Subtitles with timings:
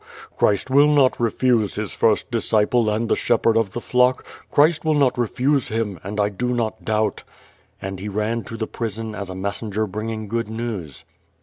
[0.35, 4.25] Christ will not refuse his first disciple and the shepherd of the tlock.
[4.49, 7.23] Christ will not refuse him, and 1 do not doubt."
[7.79, 11.05] And he ran to the prison as a messenger bringing good news.